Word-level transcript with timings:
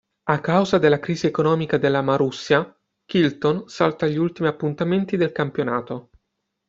A 0.29 0.39
causa 0.41 0.79
della 0.79 0.97
crisi 0.97 1.27
economica 1.27 1.77
della 1.77 2.01
Marussia, 2.01 2.75
Chilton 3.05 3.69
salta 3.69 4.07
gli 4.07 4.17
ultimi 4.17 4.47
appuntamenti 4.47 5.15
del 5.15 5.31
campionato. 5.31 6.09